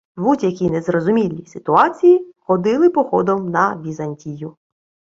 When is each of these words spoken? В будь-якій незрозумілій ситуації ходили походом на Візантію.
В 0.15 0.23
будь-якій 0.23 0.69
незрозумілій 0.69 1.45
ситуації 1.45 2.33
ходили 2.41 2.89
походом 2.89 3.49
на 3.49 3.81
Візантію. 3.85 4.55